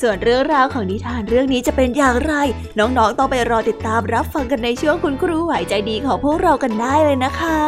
[0.00, 2.34] ส่วนเรื่องราวของนิทานเรื่องนี้จะเป็นอย่างไร
[2.78, 7.60] น้องๆต้องไปรอติดตามรับฟังกันในช่วงคุณครูไหวใจดีของพวกเรากันได้เลยนะคะ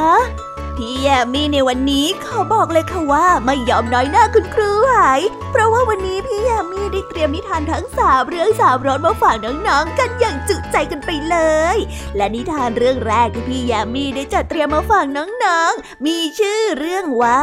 [0.77, 4.91] พี่แยมมี่ในวันนี้ขาบอกเลยค่ะว่าไม่ยอมน้อยหน้าคุณครูไหว
[5.50, 11.36] เพราะว่าวันนี้พี่แยมมี่ได้เตรียมนิทานทั้งสามเรื่องสามรสมาฝากน้องๆกันอย่างจุใจกันไปเล
[11.74, 11.77] ย
[12.16, 17.42] และนิทานเรื่องแรกที่พี่แยมมี่ได้จัดเตรียมมาฝากน้องๆ มีชื่อเรื่องว่า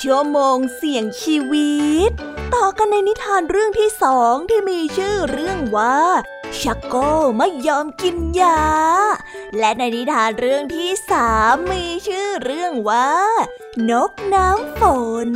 [0.00, 1.72] ชั่วโมงเสี่ยงชีวิ
[2.10, 2.12] ต
[2.56, 5.98] ต่อกันในนิทานเรื่องที่สองที่มีชื่อเรื่องว่า
[6.60, 8.62] ชักโก้ไม่ยอมกินยา
[9.58, 13.10] และในนิทานเรื่องที่สามมีชื่อเรื่องว่า
[13.90, 14.80] นกน้ำฝ
[15.28, 15.30] น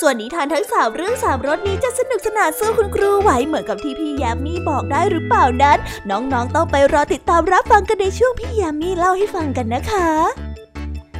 [0.00, 5.78] ส่วนนิทานทั้งสามเรื่องสามรสนี้จะสนุกสนานสู้คุณครูไหวเหมือนกับที่พี่ยามีบอกได้หรือเปล่านั้น
[6.10, 10.10] น้องๆต้องไปรอติดตามรับฟังกันในช่วงพี่ยามีเล่าให้ฟังกันนะคะ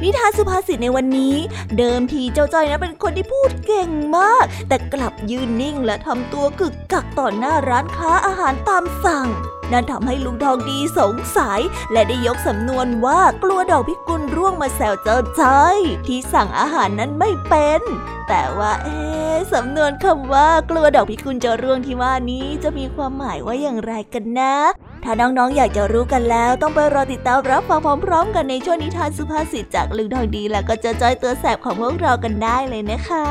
[0.03, 1.35] นิทานสุภาษิตในวันนี้
[1.77, 9.27] เดิมทีเจ้าจ้อยนะเป็นคนที่พูดเก่งมาก แต่กลับยืนนิ่งและทำตัวกึกกักต่อหน้าร้านค้าอาหารตามสั่ง
[9.71, 17.81] นั่นทำให้ลุงทองดีสงสัย และได้ยกสำนวนว่ากลัวดอกพิกุลร่วงมาแซวเจ้าจ้อยที่สั่งอาหารนั้นไม่เป็น
[18.27, 24.55] แต่ว่าเอ๊ สำนวนคำว่ากลัวดอกพิกุลจะร่วงที่ว่านี้จะมีความหมายว่าอย่างไรกันนะ
[25.03, 33.27] ถ้าน้องๆอยากจะรู้กันแล้วต้องไปรอติดตามรับฟังพร้อม ๆ กันในช่วงนิทานสุภาษิตจากลุงทองดีแล้วก็จะจอยตัวแสบของพวกเรากันได้เลยนะคะ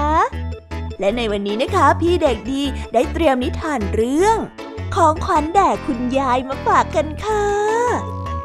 [1.00, 2.62] และในวันนี้นะคะ พี่เด็กดี
[2.92, 4.36] ได้เตรียมนิทานเรื่อง
[4.94, 7.44] ของขวัญแด่คุณยายมาฝากกันค่ะ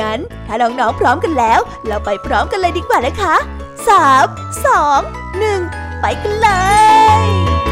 [0.00, 3.34] งั้นถ้าน้องๆพร้อมกันแล้ว เราไปพร้อมกันเลยดีกว่านะคะ
[3.88, 4.26] สาม
[4.66, 5.00] สอง
[5.38, 5.60] หนึ่ง
[6.00, 6.48] ไปกันเล
[7.22, 7.64] ย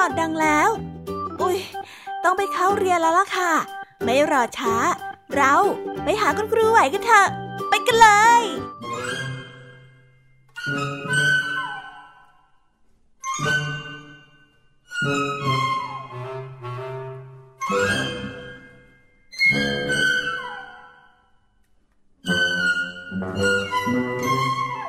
[0.00, 0.68] อดดังแล้ว
[1.40, 1.58] อุ้ย
[2.24, 3.52] ต้องไปเข้าเรียนแล้วล่ะค่ะ
[4.04, 4.74] ไม่รอช้า
[5.36, 5.54] เรา
[6.04, 7.26] ไปหาคุณครูไหวกันเถอะ
[7.68, 8.08] ไปกันเล
[8.40, 8.42] ย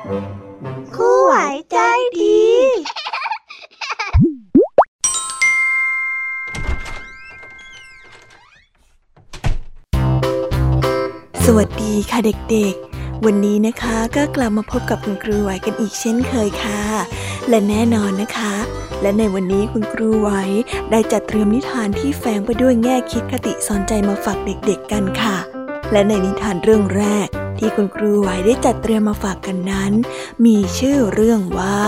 [0.08, 0.41] วัส
[12.24, 16.82] เด็กๆ วันนี้นะคะก็กลับมาพบกับคุณครูไหวกันอีกเช่นเคยค่ะ
[17.48, 18.54] และแน่นอนนะคะ
[19.02, 20.30] และในวันนี้คุณครูไหว
[20.90, 25.36] ได้จัดเตรียมนิทานที่แฝงไปด้วยแง่คิดคติสอนใจมาฝากเด็กๆกันค่ะ
[25.92, 27.26] และในนิทานเรื่องแรก
[27.58, 29.92] ที่คุณครูไหวได้จัดเตรียมมาฝากกันนั้น
[30.44, 31.82] มีชื่อเรื่องว่า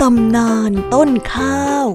[0.00, 1.86] ตำนานต้นข้าว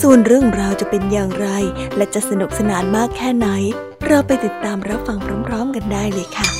[0.00, 1.48] ส่วนเรื่องราวจะเป็นอย่างไร
[1.96, 3.48] และจะสนุกสนานมากแค่ไหน
[4.06, 6.59] เราไปติดตามรับฟังพร้อมๆกันได้เลยค่ะ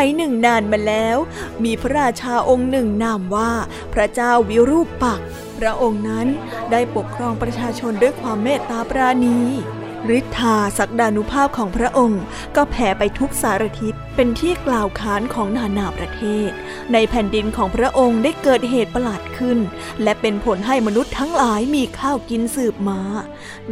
[0.00, 1.16] มัยหนึ่งนานมาแล้ว
[1.64, 3.52] มีพระราชาองค์หนึ่งนามว่า
[3.94, 5.20] พระเจ้าวิรูปปัก
[5.58, 6.26] พระองค์นั้น
[6.70, 9.38] ได้ปกครองประชาชนด้วยความเมตตาปราณี
[10.18, 12.22] ฤทธาศักดานุภาพของพระองค์
[12.56, 16.50] ก็แผ่ไปทุกสารทิศ เป็นที่กล่าวขานของนานาประเทศ
[16.92, 19.58] ในแผ่นดินของพระองค์ได้เกิดเหตุประหลาดขึ้น
[20.02, 23.00] และเป็นผลให้มนุษย์ทั้งหลายมีข้าวกินสืบมา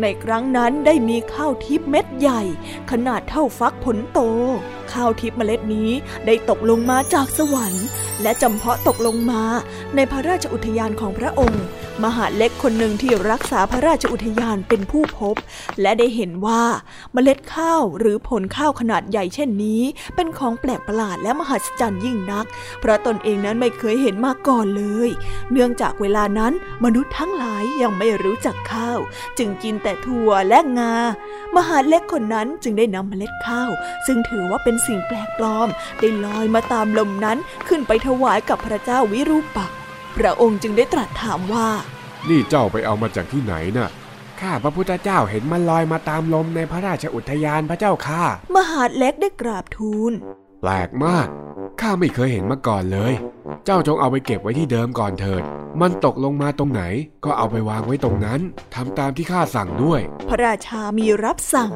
[0.00, 2.43] ในครั้งนั้นได้มีข้าวทิพเม็ดใหญ่
[2.91, 4.21] ขนาดเท่าฟักผลโต
[4.93, 5.91] ข้าวทิพเมล็ดนี้
[6.27, 7.87] ได้ตกลงมาจากสวรรค์
[8.23, 9.43] และจำเพาะตกลงมา
[9.95, 11.62] ในพระราชอุทยานของพระองค์
[12.05, 15.37] มหาเล็กคนหนึ่งที่รักษาพระราชอุทยานเป็นผู้พบ
[15.81, 16.62] และได้เห็นว่า
[17.12, 19.83] เมล็ดข้าวหรือผลข้าวขนาดใหญ่เช่นนี้
[20.17, 22.46] เป็นของแปลกประหลาดและมหัศจรรย์ยิ่งนัก
[22.81, 25.11] เพราะตนเองนั้นไม่เคยเห็นมาก่อนเลย
[25.52, 26.52] เนื่องจากเวลานั้น
[26.85, 28.99] มนุษย์ทั้งหลายยังไม่รู้จักข้าว
[29.38, 30.94] จึงกินแต่ถั่วและงา
[31.56, 33.70] มหาเล็กคนนั้นจึงได้นำเมล็ดข้าว
[34.06, 35.69] ซึ่งถือว่าเป็นสิ่งแปลกปลอม
[36.00, 37.38] ได้ลอยมาตามลมนั้น
[37.69, 39.76] ขึ้นไปถวายกับพระเจ้าวิรูปักษ์
[40.17, 41.69] พระองค์จึงได้ตรัสถามว่า
[42.29, 43.90] นี่เจ้าไปเอามาจากที่ไหนน่ะ
[44.40, 48.23] ข้าพระพุทธเจ้าเห็นมันลอยมาตามลมในพระราชอุทยานพระเจ้าค่ะ
[48.55, 50.12] มหาเล็กได้กราบทูล
[50.61, 51.26] แปลกมาก
[51.81, 53.12] ข้าไม่เคยเห็นมาก่อนเลย
[53.64, 55.43] เจ้าจงเอาไปเก็บไว้ที่เดิมก่อนเถิด
[55.81, 56.82] มันตกลงมาตรงไหน
[57.25, 58.40] ก็เอาไปวางไว้ตรงนั้น
[58.75, 61.70] ทำตามที่ข้าสั่งด้วย พระราชามีรับสั่ง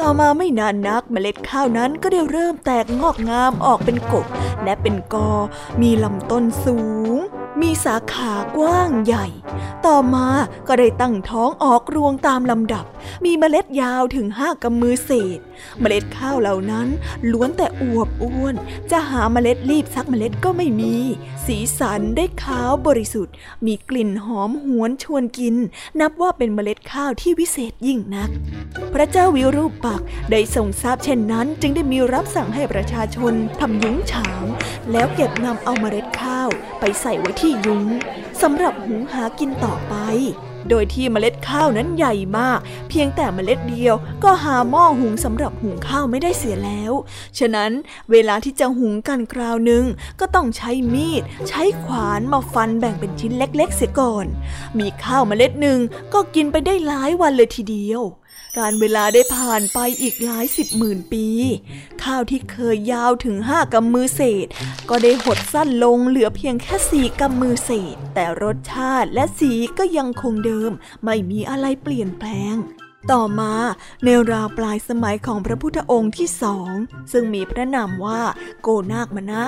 [0.00, 4.26] ต่อมาไม่นานนักเมล็ดข้าวนั้นก็ได้เริ่มแตกงอกงามออกเป็นกก
[4.64, 5.30] และเป็นกอ
[5.80, 6.78] มีลำต้นสู
[7.14, 7.16] ง
[7.60, 9.26] มีสาขากว้างใหญ่
[9.86, 10.26] ต่อมา
[10.68, 12.84] ก็ได้ตั้งท้องออกรวงตามลำดับ
[13.24, 15.40] มีเมล็ดยาวถึงห้ากำมือเศษ
[15.80, 16.88] เมล็ดข้าวเหล่านั้น
[17.32, 18.54] ล้วนแต่อวบอ้วน
[18.90, 20.96] จะหาเมล็ดรีบซักเมล็ดก็ไม่มี
[21.46, 23.34] สีสันได้ขาวบริสุทธิ์
[23.66, 25.56] มีกลิ่นหอมหวนชวนกิน
[26.00, 28.30] นับว่าเป็นเมล็ดข้าวที่วิเศษยิ่งนัก
[28.94, 30.00] พระเจ้าวิรูปัก
[30.30, 34.44] ได้ทรงทราบเช่นนั้น จึงได้มีรับสั่งให้ประชาชนทำยุ้งฉาง
[34.92, 36.48] แล้วเก็บนำเอาเมล็ดข้าว
[36.80, 37.86] ไปใส่ไว้ที่ยุ้ง
[38.42, 39.94] สำหรับหุงหากินต่อไป
[40.68, 42.58] โดยที่เมล็ดข้าวนั้นใหญ่มาก
[42.88, 43.94] เพียงแต่เมล็ดเดียว
[44.24, 46.92] ก็หาหม้อหุงสำหรับหุงข้าวไม่ได้เสียแล้ว
[47.38, 47.72] ฉะนั้น
[48.10, 49.84] เวลาที่จะหุงกันคราวหนึ่ง
[50.20, 54.26] ก็ต้องใช้มีด ใช้ขวานมาฟันแบ่งเป็นชิ้นเล็ก ๆ เสียก่อน
[54.78, 55.78] มีข้าวเมล็ดหนึ่ง
[56.14, 58.02] ก็กินไปได้หลายวันเลยทีเดียว
[58.58, 61.26] การเวลาได้ผ่านไปอีกหลายสิบหมื่นปี
[62.02, 64.46] ข้าวที่เคยยาวถึงห้ากำมือเศษ
[64.88, 70.70] ก็ได้หดสั้นลงเหลือเพียงแค่สี่กำมือเศษ แต่รสชาติและสีก็ยังคงเดิม
[71.04, 72.56] ไม่มีอะไรเปลี่ยนแปลง
[73.12, 73.52] ต่อมา
[74.04, 76.70] ในราวปลายสมัยของพระพุทธองค์ที่สอง
[77.12, 78.20] ซึ่งมีพระนามว่า
[78.62, 79.42] โกนาคมณะ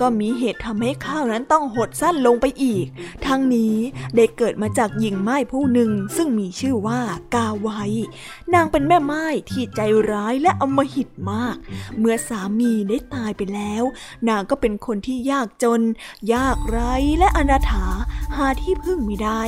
[0.00, 2.86] ก็มีเหตุทำให้ข้าวนั้นต้องหดสั้นลงไปอีก
[3.26, 3.76] ทั้งนี้
[4.16, 7.00] ได้เกิดมาจากหญิงไม้ผู้หนึ่งซึ่งมีชื่อว่า
[7.34, 7.68] กาไว
[8.54, 9.80] นางเป็นแม่ไม้ที่ใจ
[10.10, 11.56] ร้ายและอมหิตมาก
[11.98, 13.82] เมื่อสามีได้ตายไปแล้ว
[14.28, 15.80] นางก็เป็นคนที่ยากจน
[16.34, 17.86] ยากไร้และอนาถา
[18.36, 19.42] หาที่พึ่งไม่ได้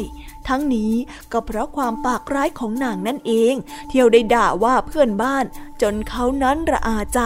[0.49, 0.93] ทั้งนี้
[1.33, 3.55] ก็เพราะความปากร้ายของนางนั่นเอง
[3.89, 5.45] เที่ยวได้ด่าว่าเพื่อนบ้าน
[5.83, 7.21] จนเขานั้นระอาใจ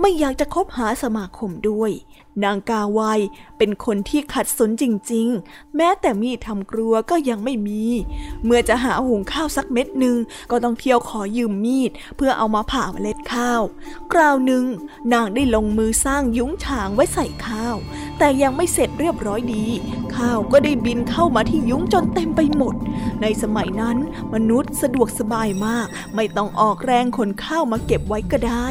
[0.00, 1.90] ไม่อยากจะคบหาสมาคมด้วย
[2.44, 3.00] นางกาไว
[3.58, 7.84] เป็นคนที่ขัดสนจริงๆ แม้แต่มีดทำครัวก็ยังไม่มี
[8.44, 10.16] เมื่อจะหาหุงข้าวสักเม็ดหนึ่ง
[10.50, 13.62] ก็ต้องเที่ยวขอยืมมีด เพื่อเอามาผ่าเมล็ดข้าว
[14.12, 14.64] คราวหนึ่ง
[15.12, 17.76] นางได้ลงมือสร้างยุ้งฉางไว้ใส่ข้าว
[18.18, 19.66] แต่ยังไม่เสร็จเรียบร้อยดี
[20.16, 22.74] ข้าวก็ได้บินเข้ามาที่ยุ้งจนเต็มไปหมด
[23.22, 23.96] ในสมัยนั้น
[24.34, 28.66] มนุษย์สะดวกสบายมาก ไม่ต้องออกแรงขนข้าวมาเก็บไว้ก็ได้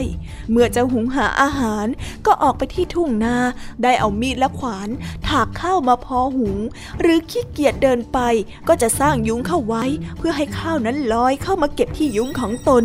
[0.51, 1.85] เมื่อจะหุงหาอาหาร
[2.25, 3.37] ก็ออกไปที่ทุ่งนา
[3.83, 4.89] ได้เอามีดและขวาน
[5.27, 6.57] ถากข้าวมาพอหุง
[6.99, 8.19] หรือขี้เกียจเดินไป
[8.67, 9.83] ก็จะสร้างยุ้งเข้าไว้
[10.17, 12.83] เพื่อให้ข้าวนั้นลอยเข้ามาเก็บที่ยุ้งของตน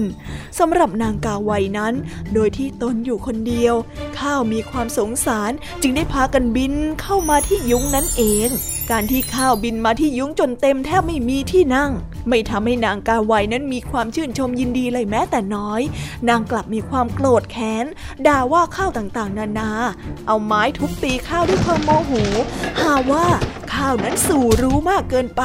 [0.58, 1.94] สำหรับนางกาไวนั้น
[2.34, 3.74] โดยที่ตนอยู่คนเดียว
[4.20, 5.52] ข้าวมีความสงสาร
[5.82, 8.48] จึงได้พากันบินเข้ามาที่ยุ้งนั้นเอง
[8.90, 11.90] การที่ข้าวบินมาที่ยุ้งจนเต็มแทบไม่มีที่นั่ง
[12.28, 15.82] ไม่ทำให้นางกาไวนั้นมีความชื่นชมยินดีเลยแม้แต่น้อย
[16.28, 17.86] นางกลับมีความโกรธแค้น
[18.26, 19.70] ด่าว่าข้าวต่างๆ นานา
[20.26, 22.12] เอาไม้ทุบตีข้าวด้วยความโมโห
[22.80, 23.26] หาว่า
[23.72, 25.42] ข้าวนั้นสู่รู้มากเกินไป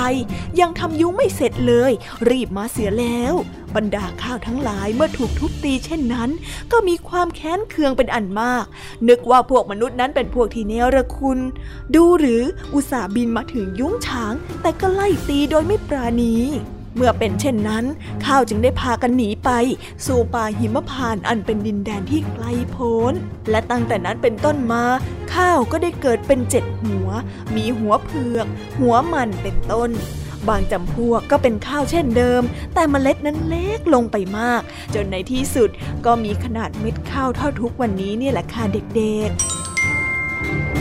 [0.59, 1.91] ยังทำยุ้งไม่เสร็จเลย
[2.29, 3.33] รีบมาเสียแล้ว
[3.75, 6.29] บรรดาข้าวทั้งหลายเมื่อถูกทุบตีเช่นนั้น
[6.71, 8.65] ก็มีความแค้นเคืองเป็นอันมาก
[9.07, 11.39] นึกว่าพวกมนุษย์นั้นเป็นพวกที่เนรคุณ
[11.95, 12.41] ดูหรือ
[12.73, 16.35] อุตส่าห์บินมาถึงยุ้งฉาง แต่ก็ไล่ตีโดยไม่ปราณี
[16.95, 17.85] เมื่อเป็นเช่นนั้น
[18.25, 19.49] ข้าวจึงได้พากันหนีไป
[20.05, 23.13] สู่ป่าหิมพานอันเป็นดินแดนที่ไกลโพ้น
[23.49, 24.83] และตั้งแต่นั้นเป็นต้นมา
[25.33, 27.07] ข้าวก็ได้เกิดเป็นเจ็ดหัว
[27.55, 28.47] มีหัวเผือก
[28.79, 29.89] หัวมันเป็นต้น
[30.47, 32.41] บางจำพวกก็เป็นข้าวเช่นเดิม
[32.73, 34.61] แต่เมล็ดนั้นเล็กลงไปมาก
[34.93, 35.69] จนในที่สุด
[36.05, 40.80] ก็มีขนาดเม็ดข้าวเท่าทุกวันนี้เนี่ยแหละค่ะเด็กๆ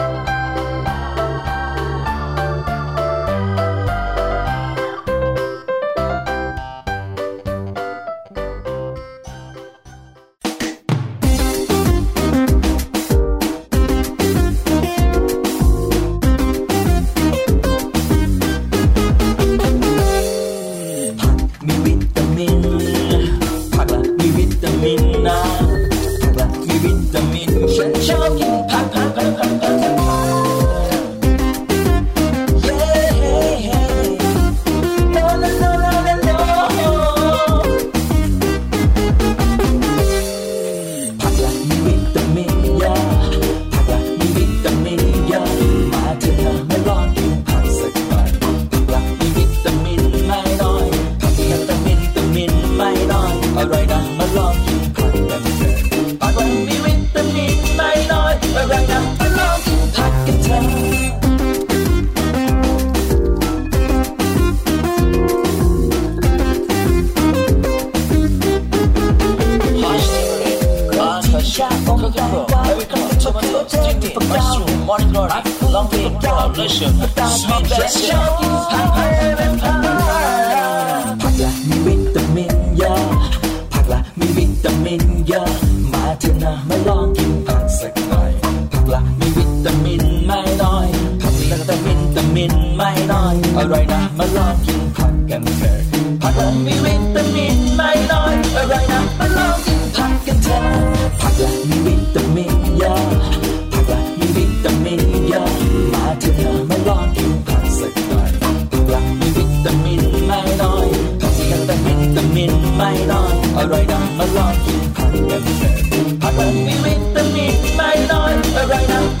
[112.83, 115.73] ไม่นอนอร่อยนำมาลองกินผักกันเถอะ
[116.21, 119.20] ผักมันมีวิตามินไม่นอนอร่อยนำ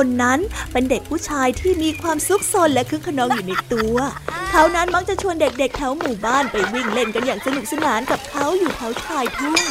[0.00, 0.40] คนนั้น
[0.72, 3.96] เป็นเด็กผู้ชายที่มีความซุกซนและคึกขนองอยู่ในตัว
[4.50, 9.62] เขานั้นมักจะชวนเด็กๆแถวหมู่บ้านไปวิ่งเล่นกันอย่างสนุกสนานกับเขาอยู่แถวชายทุ่ง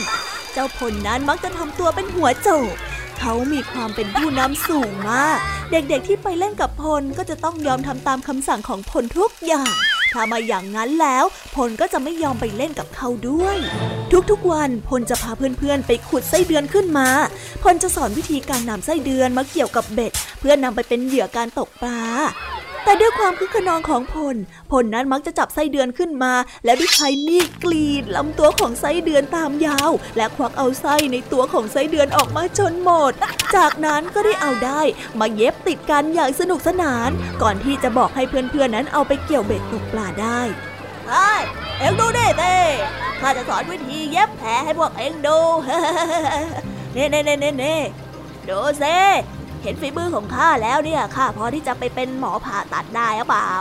[0.54, 2.74] เจ้าพลนั้นมักจะทำตัวเป็นหัวโจก
[3.20, 5.38] เขามีความเป็นผู้นำสูงมาก
[5.72, 9.72] เด็กๆที่ไปเล่นกับพลก็จะต้องยอมทำตามคำสั่งของพลทุกอย่าง
[10.12, 11.26] ถ้ามาอย่างนั้นแล้ว
[11.56, 13.58] พลก็จะไม่ยอมไปเล่นกับเขาด้วย
[14.32, 17.08] ทุกๆวันพลจะพาเพื่อนๆ ไปขุดไส้เดือนขึ้นมา
[17.64, 22.02] พลจะสอนวิธีการนำไส้เดือนมาเกี่ยวกับเบ็ด เพื่อนำไปเป็นเหยื่อการตกปลา
[22.84, 24.36] แต่ด้วยความคึกขนองของพล
[24.72, 26.34] พลนั้นมักจะจับไส้เดือนขึ้นมา
[26.66, 33.14] แล้วด้วยใช้มีดกรีดลำตัวของไส้เดือนตามยาว และควักเอาไส้ในตัวของไส้เดือนออกมาจนหมด
[33.56, 34.82] จากนั้นก็ได้เอาได้
[35.20, 37.10] มาเย็บติดกันอย่างสนุกสนาน
[37.42, 40.40] ก่อนที่จะบอกให้เพื่อนๆนั้นเอาไปเกี่ยวเบ็ดตกปลาได้
[41.08, 41.32] เฮ้
[41.80, 42.58] เอ็งดูดิเต้
[43.22, 45.40] ข้าจะสอนวิธีเย็บแผลให้พวกเอ็งดู
[46.94, 47.78] เน่เน่เน่เน่เน่
[48.50, 48.98] ดูซิ
[49.64, 53.52] เห็นฝีมือของข้าแล้วเนี่ยข้าพอที่จะไปเป็นหมอผ่าตัดได้หรือเปล่า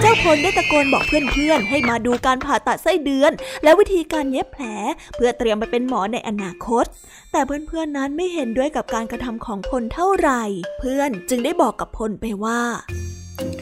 [0.00, 3.32] เจ้าพลได้ตะโกนบอกเพื่อนๆ ให้มาดูการผ่าตัดไส้เดือน
[3.62, 4.64] และวิธีการเย็บแผล
[5.16, 6.84] เพื่อเตรียมไปเป็นหมอในอนาคต
[7.32, 10.42] แต่เพื่อนๆนั้นไม่เห็นด้วยกับการกระทำของพลเท่าไหร่
[10.78, 12.60] เพื่อนจึงได้บอกกับพลไปว่า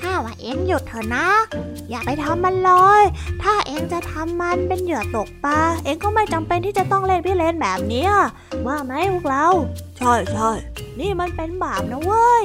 [0.00, 1.26] ข้าว่าเอ็งหยุดเถอะนะ
[1.90, 3.02] อย่าไปทำมันเลย
[3.42, 8.06] ถ้าเอ็งจะทำมันเป็นเหยื่อตกปลาเอ็งก็ไม่จำเป็นที่จะต้องเล่นพี่เลนแบบนี้
[8.66, 9.46] ว่าไหมพวกเรา
[9.98, 10.50] ใช่ใช่
[11.00, 12.44] นี่มันเป็นบาปนะเว้ย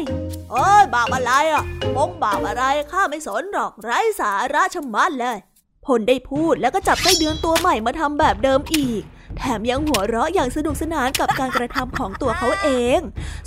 [0.51, 1.63] เอ้ยบาปอะไรอะ
[1.95, 5.37] มงบาปอะไรข้าไม่สนหรอกไร้สาระชะมัดเลย
[5.85, 9.01] พลได้พูดแล้วก็จับไส้เดือนตัวใหม่มาทำแบบเดิมอีก
[9.37, 12.99] แถมยังหัวเราะอย่างสนุกสนานกับการกระทำของตัวเขาเอง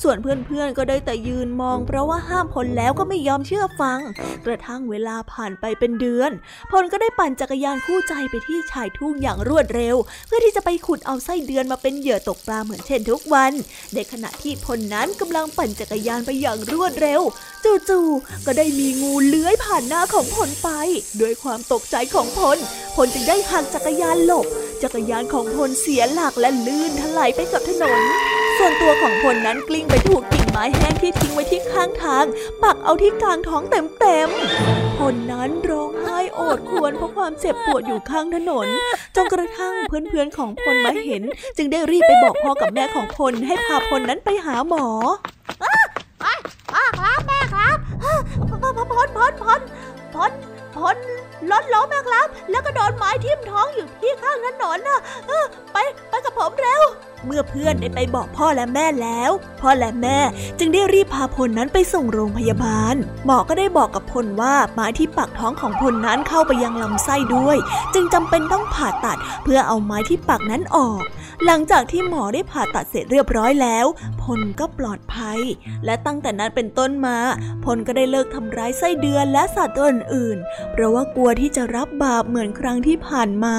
[0.03, 3.99] ส่วนเพื่อนๆก็ได้แต่ยืนมอง เพราะว่าห้ามพลแล้วก็ไม่ยอมเชื่อฟัง
[4.47, 6.31] กระทั่งเวลาผ่านไปเป็นเดือน
[6.71, 9.97] พลก็ได้ปั่นจักรยานคู่ใจไปที่ชายทุ่งอย่างรวดเร็ว
[10.27, 13.53] เพื่อที่จะไปขุดเอาไส้เดือนมาเป็นเหยื่อตกปลาเหมือนเช่นทุกวัน
[13.95, 17.21] ในขณะที่พลนั้นกำลังปั่นจักรยานไปอย่างรวดเร็ว
[17.89, 20.69] จู่ๆก็ได้มีงูเลื้อยผ่านหน้าของพลไป
[21.21, 22.59] ด้วยความตกใจของพล
[22.97, 24.47] พลจึงได้หักจักรยานหลบ
[24.83, 28.01] จักรยานของพลเสียหลักและลื่นถลายไปกับถนน
[28.59, 32.25] ส่วนตัวของพลนั้นกลิ้งไปถูกกิ่งไม้แห้งที่ทิ้งไว้ที่ข้างทาง
[32.63, 38.67] ปักเอาที่กลางท้องเต็มๆพลนั้นร้องไห้โอดครวญเพราะความเจ็บปวดอยู่ข้างถนน
[39.17, 41.23] จนกระทั่งเพื่อนๆของพลมาเห็น
[41.57, 44.87] จึงได้รีบไปบอกพ่อกับแม่ของพลให้พาพลนั้นไปหาหมอ
[46.73, 47.77] พ่อครับแม่ครับ
[48.49, 48.65] พลพ
[49.07, 49.61] ลพลพล
[50.15, 50.97] พล พล
[51.51, 55.01] รถล้มนะครับ แล้วก็โดนไม้ทิ่มท้องอยู่ที่ข้างถนนน่ะ
[55.73, 55.77] ไป
[56.11, 56.83] ไปกับผมเร็ว
[57.27, 60.19] เมื่อเพื่อนได้ไปบอกพ่อและแม่แล้ว พ่อและแม่
[60.59, 67.57] จึงได้รีบพาพลนั้นไปส่งโรงพยาบาล หมอก็ได้บอกกับพลว่าไม้ที่ปักท้องของพลนั้นเข้าไปยังลำไส้ด้วย
[67.95, 71.03] จึงจำเป็นต้องผ่าตัดเพื่อเอาไม้ที่ปักนั้นออก
[71.47, 73.87] หลังจากที่หมอได้ผ่าตัดเสร็จเรียบร้อยแล้ว
[74.23, 75.41] พลก็ปลอดภัย
[75.85, 77.19] และตั้งแต่นั้นเป็นต้นมา
[77.65, 83.59] พลก็ได้เลิกทำร้ายไส้เดือนและสัตว์ตัวอื่นๆเพราะว่ากลัวที่จะรับบาปเหมือนครั้งที่ผ่านมา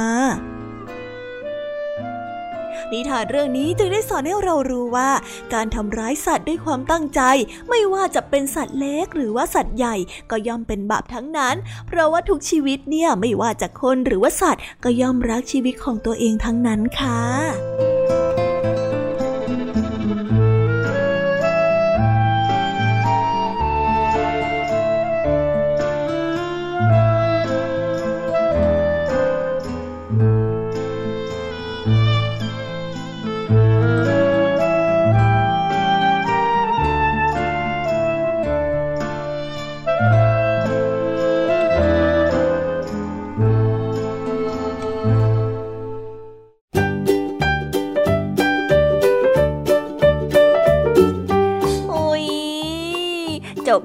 [2.92, 5.10] นิทานเรื่องนี้จึงได้สอนให้เรารู้ว่า
[5.54, 7.22] การทำร้ายสัตว์ด้วยความตั้งใจ
[7.70, 9.96] ไม่ว่าจะเป็นสัตว์เล็กหรือว่าสัตว์ใหญ่
[10.32, 11.56] ก็ย่อมเป็นบาปทั้งนั้น
[11.88, 17.20] เพราะว่าทุกชีวิตเนี่ยไม่ว่าจะคนหรือว่าสัตว์ ก็ย่อมรักชีวิตของตัวเองทั้งนั้นค่ะ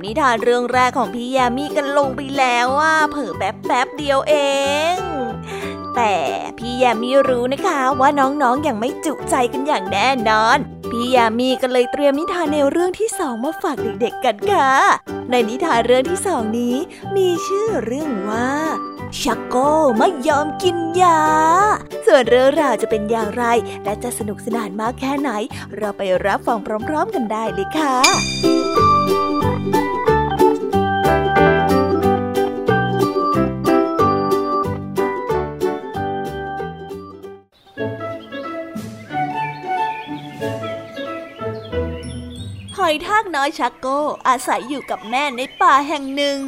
[0.04, 4.34] นิทานเรื่องแรกของพี่ยามีกันลงไปแล้วว่าเผิ่แป๊บแป๊บเดียวเอ
[4.94, 4.96] ง
[5.96, 6.14] แต่
[6.58, 10.58] พี่ยามีรู้นะคะว่าน้องๆออย่างไม่จุใจกันอย่างแน่นอน
[10.90, 14.70] พี่ยามีก็เลยเตรียมนิทานในวเรื่องที่สองมาฝากเด็กๆกันค่ะ
[15.30, 16.76] ในนิทานเรื่องที่สองนี้
[17.16, 18.50] มีชื่อเรื่องว่า
[19.20, 21.20] ชักโก้ไม่ยอมกินยา
[22.06, 23.44] ส่วนเรื่องราวจะเป็นอย่างไร
[23.84, 25.30] และจะสนุกสนานมากแค่ไหน
[25.76, 28.97] เราไปรับฟังพร้อม ๆ กันได้เลยค่ะ
[42.88, 43.86] อยทากน้อยชักโก
[44.28, 46.38] อาศัยอยู่กับแม่ในป่าแห่งหนึ่ง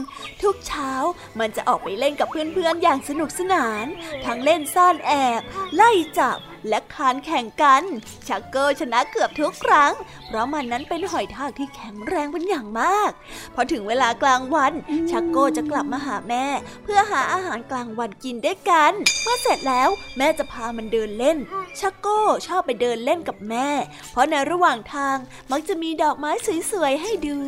[0.42, 0.92] ทุกเช้า
[1.38, 3.84] มันจะออกไปเล่นกับเพื่อนๆอย่างสนุกสนาน
[4.24, 5.40] ทั้งเล่นซ่อนแอบ
[5.74, 7.82] ไล่จับ และคานแข่งกัน
[8.28, 9.92] ชักโกชนะเกือบทุกครั้ง
[10.26, 13.10] เพราะมันนั้นเป็นหอยทากที่แข็งแรงเป็นอย่างมาก
[13.54, 14.72] พอถึงเวลากลางวัน
[15.10, 16.46] ชักโกจะกลับมาหาแม่
[16.84, 18.92] เพื่อหาอาหารกลางวันกินด้วยกัน
[19.22, 21.38] เมื่อเสร็จแล้วแม่จะพามันเดินเล่น
[21.80, 22.06] ชักโก
[22.46, 23.68] ชอบไปเดินเล่นกับแม่
[24.10, 25.16] เพราะในระหว่างทาง
[25.50, 26.30] มักจะมีดอกไม้
[26.70, 27.38] สวยๆให้ดู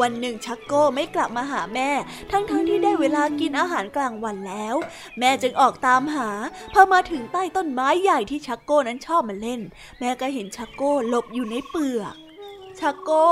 [0.00, 1.90] วันหนึ่งชักโก้ไม่กลับมาหาแม่
[2.30, 4.74] ทั้งๆทที่ได้เวลากินอาหารกลางวันแล้ว
[5.18, 6.30] แม่จึงออกตามหา
[6.74, 9.60] พอมาถึงใต้ต้นไม้ใหญ่ที่ชักโก้นั้นชอบมาเล่น
[10.00, 12.14] แม่ก็เห็นชักโก้หลบอยู่ในเปลือก
[12.80, 13.28] ชักโก้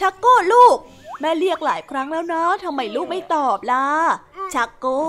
[0.00, 0.76] ชักโก้ลูก
[1.20, 3.86] แม่เรียกหลายครั้งแล้วนะทำไมลูกไม่ตอบล่ะ
[4.54, 5.02] ชักโก้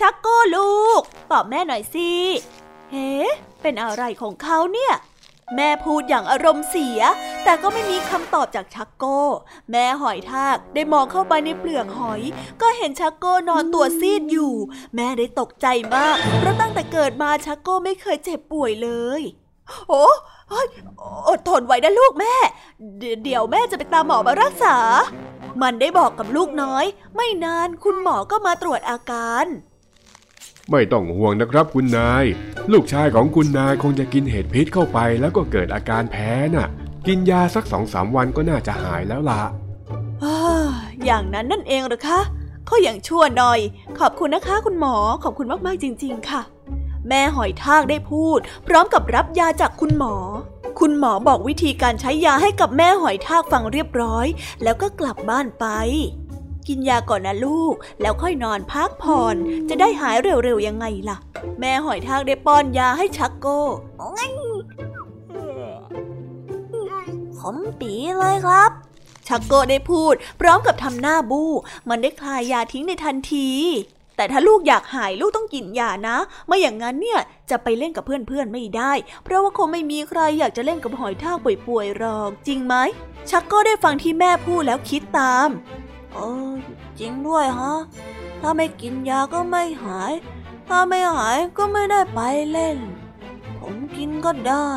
[0.00, 1.00] ชักโก้ลูก
[1.32, 2.10] ตอบแม่หน่อยสิ
[2.92, 3.10] เฮ้
[3.62, 4.94] เป็นอะไรของเขาเนี่ย
[5.56, 7.00] แม่พูดอย่างอารมณ์เสีย
[7.44, 9.20] แต่ก็ไม่มีคำตอบจากชักโก้
[9.70, 12.22] แม่หอยทากได้มองเข้าไปในเปลือกหอย
[12.62, 14.54] ก็เห็นชักโก้นอนตัวซีดอยู่
[14.96, 19.22] แม่ได้ตกใจมาก เพราะตั้งแต่เกิดมาชักโก้ไม่เคยเจ็บป่วยเลย
[19.88, 20.04] โอ้
[21.28, 22.34] อดทนไว้นะลูกแม่
[22.98, 24.76] เดี๋ยวแม่จะไปตามหมอมารักษา
[25.62, 26.84] มันได้บอกกับลูกน้อย
[27.16, 29.46] ไม่นานคุณหมอก็มาตรวจอาการ
[30.72, 32.24] ไม่ต้องห่วงนะครับคุณนาย
[32.72, 36.68] ลูกชายของคุณนายคงจะกินเห็ดพิษเข้าไปแล้วก็เกิดอาการแพ้น่ะ
[37.06, 39.40] กินยาสักสองสามวันก็น่าจะหายแล้วล่ะ
[41.04, 42.20] อย่างนั้นนั่นเองหรือคะ
[42.66, 43.60] เขาอย่างชั่วหน่อย
[43.98, 46.42] ขอบคุณนะคะคุณหมอขอบคุณมากๆจริง ๆ ค่ะ
[47.08, 50.14] แม่หอยทากได้พูด พร้อมกับรับยาจากคุณหมอ
[50.80, 54.26] คุณหมอบอกวิธีการใช้ยาให้กับแม่หอยทากฟังเรียบร้อย
[54.62, 55.66] แล้วก็กลับบ้านไป
[56.68, 59.36] กินยาก่อนนะลูก แล้วค่อยนอนพักผ่อน
[59.68, 61.16] จะได้หายเร็วๆยังไงล่ะ
[61.60, 63.60] แม่หอยทากได้ป้อนยาให้ชักโก้
[67.38, 68.70] ขมปีเลยครับ
[69.28, 71.50] ชักโก้ได้พูด พร้อมกับทำหน้าบู้
[71.88, 73.50] มันได้คลายยาทิ้งในทันที
[74.16, 77.20] แต่ถ้าลูกอยากหายลูกต้องกินยานะไม่อย่างนั้นเนี่ย
[77.50, 78.92] จะไปเล่นกับเพื่อนๆไม่ได้
[79.24, 82.74] เพราะว่าคงไม่มีใครอยากจะเล่นกับหอยทากป่วยๆหรอก จริงไหม
[83.30, 85.48] ชักโก้ได้ฟังที่แม่พูดแล้วคิดตาม
[86.14, 86.52] เออ
[86.98, 87.74] จริงด้วยฮะ
[88.40, 90.12] ถ้าไม่กินยาก็ไม่หาย
[90.68, 92.20] ถ้าไม่หายก็ไม่ได้ไป
[92.50, 92.78] เล่น
[93.58, 94.70] ผมกินก็ได้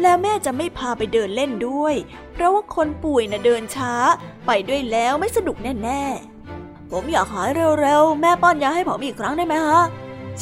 [0.00, 1.94] แล้วแม่จะไม่พาไปเดินเล่นด้วย
[2.32, 3.92] เพราะว่าคนป่วยนะ่ะเดินช้า
[4.46, 9.82] ไปด้วยแล้วไม่สนุกแน่ๆ ผมอยากหายเร็วๆ แม่ป้อนยาให้ผมอีกครั้งได้ไหมฮะ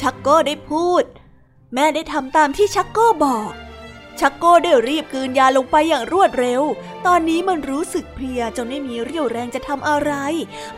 [0.00, 1.04] ชักโก้ได้พูด
[1.74, 3.50] แม่ได้ทำตามที่ชักโก้บอก
[4.20, 6.62] ชักโก้ได้รีบกืนยาลงไปอย่างรวดเร็ว
[7.06, 10.12] ตอนนี้มันรู้สึกเพลียจนไม่มีเรี่ยวแรงจะทำอะไร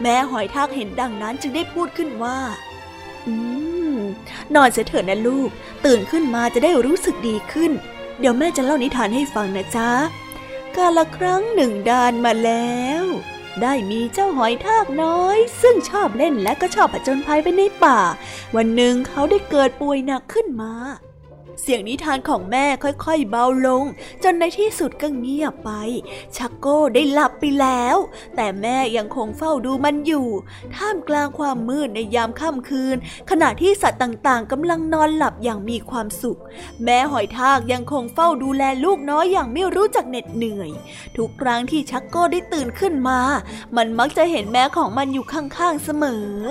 [0.01, 2.39] แม่หอยทากเห็นดังนั้นจึงได้พูดขึ้นว่า
[3.27, 3.35] อื
[3.97, 3.99] ม
[4.55, 5.51] นอนเสียเถอะนะลูก
[5.85, 7.73] ตื่นขึ้นมาจะได้รู้สึกดีขึ้น
[8.21, 9.91] เดี๋ยวแม่จะเล่านิทานให้ฟังนะจ๊ะ
[10.77, 13.05] กาละครั้งหนึ่งดานมาแล้ว
[13.63, 18.01] ได้มีเจ้าหอยทากน้อย ซึ่งชอบเล่นและก็ชอบผจญภัยไปในป่า
[18.57, 20.73] วันหนึ่งเขาได้เกิดป่วยหนักขึ้นมา
[21.61, 23.85] เสียงนิทานของแม่ค่อยๆเบาลง
[24.23, 25.71] จนในที่สุดก็เงียบไป
[26.37, 27.97] ชักโก้ได้หลับไปแล้ว
[28.37, 30.29] แต่แม่ยังคงเฝ้าดูมันอยู่
[30.77, 32.97] ท่ามกลางความมืดในยามค่ำคืน
[33.31, 36.39] ขณะที่สัตว์ต่างๆกำลังนอนหลับอย่างมีความสุข
[36.85, 40.71] แม่หอยทากยังคงเฝ้าดูแลลูกน้อยอย่างไม่รู้จักเหน็ดเหนื่อย
[41.17, 43.21] ทุกครั้งที่ชักโก้ได้ตื่นขึ้นมา
[43.77, 46.51] มันมักจะเห็นแม่ของมันอยู่ข้างๆเสมอแล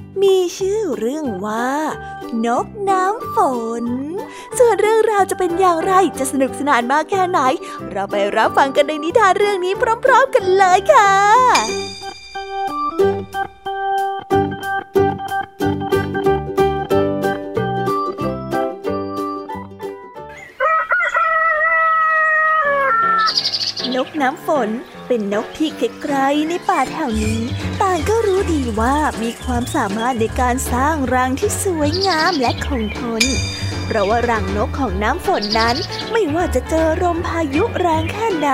[0.21, 1.69] มีชื่อเรื่องว่า
[2.45, 3.37] นกน้ำฝ
[3.83, 3.85] น
[4.57, 7.39] ส่วนเรื่องราวจะเป็นอย่างไรจะสนุกสนานมากแค่ไหน
[7.91, 11.11] เราไปรับฟังกันในนิทานเรื่องนี้พร้อม ๆ กันเลยค่ะ
[24.21, 24.69] น้ำฝน
[25.07, 27.39] เป็นนกที่ไกลๆในป่าแถวนี้
[27.81, 33.23] ต่างก็รู้ดีว่ามีความสามารถในการสร้างรังที่สวยงามและคงทน
[33.91, 35.75] เพราะว่ารังนกของน้ำฝนนั้น
[36.11, 38.49] ไม่ว่าจะเจอลมพายุแรงแค่ไหน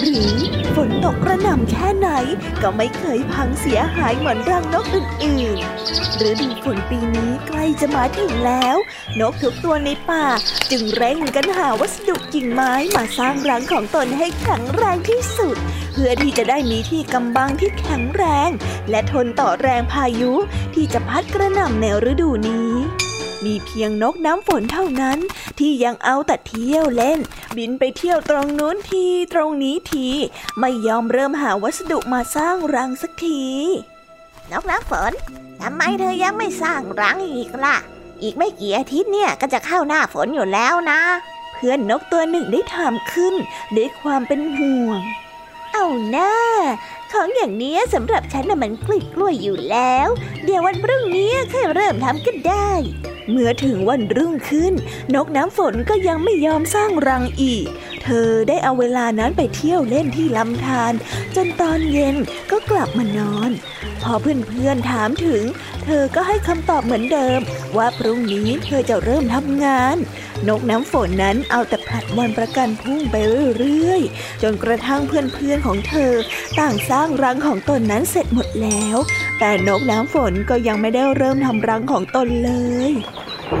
[0.00, 0.34] หรือ
[0.74, 2.10] ฝนตกกระหน่ำแค่ไหน
[2.62, 8.76] ก็ไม่เคยพังเสียหายเหมือนรังนกอื่นๆฤดูฝนปีนี้ใกล้จะมาถึงแล้ว
[9.20, 10.26] นกทุกตัวในป่า
[10.70, 15.56] จึงเร่งกันหาวัสดุกิ่งไม้มาสร้างรังของตนให้แข็งแรงที่สุด
[15.92, 18.50] เพื่อที่จะได้มีที่กำบังที่แข็งแรง
[18.90, 20.32] และทนต่อแรงพายุ
[20.74, 22.72] ที่จะพัดกระหน่ำในฤดูนี้
[23.44, 25.18] มีเพียงนกน้ำฝนเท่านั้น
[25.58, 27.20] ที่ยังเอาแต่เที่ยวเล่น
[27.56, 30.08] บินไปเที่ยวตรงนู้นทีตรงนี้ที
[30.60, 33.42] ไม่ยอมเริ่มหาวัสดุมาสร้างรังสักที
[34.52, 35.12] นกน้ำฝน
[35.60, 37.76] ทำไมเธอยังไม่สร้างรังอีกล่ะ
[38.22, 41.00] อีกไม่กี่อาทิตย์เนี่ยก็จะเข้าหน้าฝนอยู่แล้วนะ
[41.52, 43.34] เพื่อนนกตัวหนึ่งได้ถามขึ้น
[43.76, 45.00] ด้วยความเป็นห่วง
[45.72, 46.32] เอาหน้า
[47.12, 50.08] ของอย่างนี้สำหรับฉันน่ะมันกล้วยกล้วยอยู่แล้ว
[50.44, 52.70] เดี๋ยววันพรุ่งนี้ค่อยเริ่มทำก็ได้
[53.30, 54.72] เมื่อถึงวันรุ่งขึ้น
[55.14, 57.66] นกน้ำฝนก็ยังไม่ยอมสร้างรังอีก
[58.04, 60.92] เธอได้เอาเวลานั้นไปเที่ยวเล่นที่ลำธาร
[61.36, 62.16] จนตอนเย็น
[62.50, 63.50] ก็กลับมานอน
[64.02, 65.42] พอเพื่อนๆถามถึง
[65.84, 67.40] เธอก็ให้คำตอบเหมือนเดิม
[67.76, 69.96] ว่าพรุ่งนี้เธอจะเริ่มทำงาน
[70.48, 73.16] นกน้ำฝนนั้นเอาแต่ผลัดวันประกันพุ่งไป
[73.58, 76.12] เรื่อยๆ จนกระทั่งเพื่อนๆของเธอ
[76.58, 78.96] ต่างสร้างรังของตนนั้นเสร็จหมดแล้ว
[79.38, 82.52] แต่นกน้ำฝนก็ยังไม่ได้เริ่มทำรังของตนเล
[82.90, 82.92] ย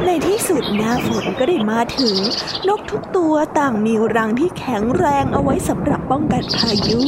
[0.06, 2.16] ในที่สุดหน้าฝนก็ได้มาถึง
[2.68, 7.00] นกทุกตัวต่างมีรังที่แข็งแรงเอาไว้สำหรับป้องกันพายุ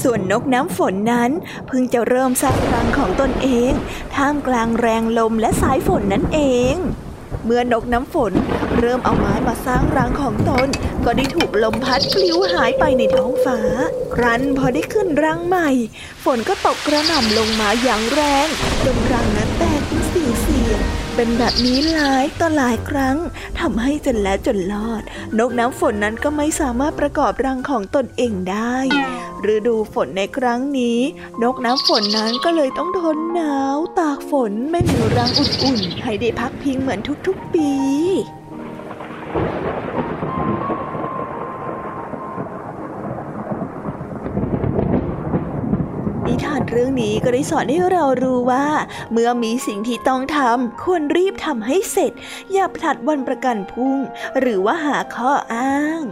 [0.00, 1.30] ส่วนนกน้ำฝนนั้น
[1.66, 3.72] เพิ่งจะเริ่มสร้างรังของตนเอง
[4.14, 6.40] ท่ามกลางแรงลมและสายฝนนั่นเอ
[6.74, 6.76] ง
[7.50, 8.32] เมื่อนกน้ำฝน
[8.78, 10.68] เริ่มเอาไม้มาสร้างรังของตน
[11.04, 13.58] ก็ได้ถูกลมพัดปลิวหายไปในท้องฟ้า
[14.14, 15.70] ครั้นพอได้ขึ้นรังใหม่
[16.24, 18.48] ฝนก็ตกกระหน่ำลงมาอย่างแรง
[18.84, 19.47] จนรังนั้น
[21.20, 23.16] เป็นแบบนี้หลายต่อหลายครั้ง
[23.60, 25.02] ทำให้จนแล้วจนรอด
[25.38, 28.76] นกน้ำฝนนั้นก็ไม่สามารถประกอบรังของตนเองได้
[29.54, 30.98] ฤดูฝนในครั้งนี้
[31.42, 37.70] นกน้ำฝนนั้นก็เลยต้องทนหนาว ตากฝนไม่มีรังอุ่นๆ ให้ได้พักพิงเหมือนทุกๆปี
[46.26, 48.66] นิทาน เรื่องนี้ก็ได้สอนให้เรารู้ว่า
[49.12, 52.12] เมื่อมีสิ่งที่ต้องทำควรรีบทำให้เสร็จ
[52.52, 53.98] อย่าผลัดวันประกันพรุ่ง
[54.40, 56.02] หรือว่าหาข้ออ้าง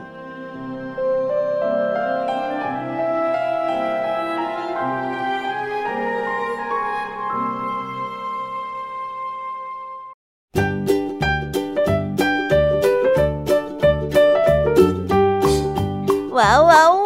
[16.38, 17.06] ว้าวว้าว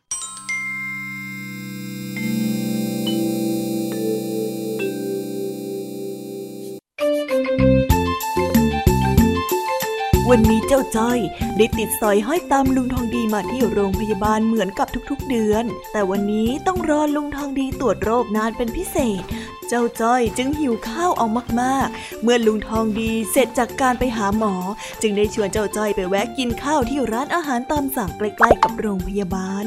[10.33, 11.19] วันนี้เจ้าจ้อย
[11.57, 19.23] ได้ติดสอยห้อยตามลุงทองดีมาที่โรงพยาบาลเหมือนกับทุกๆเดือน แต่วันนี้ต้องรอลุงทองดีตรวจโรคนานเป็นพิเศษ
[19.67, 21.27] เจ้าจ้อยจึงหิวข้าวเอา
[21.61, 24.53] มากๆ เมื่อลุงทองดีเสร็จจากการไปหาหมอ
[25.01, 29.65] จึงได้ชวนเจ้าจ้อยไปแวะกินข้าวที่ร้านอาหารตามสั่งใกล้ๆกับโรงพยาบาล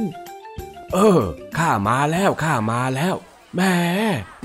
[0.92, 1.20] เออ
[1.58, 3.14] ข้ามาแล้วข้ามาแล้ว
[3.54, 3.60] แหม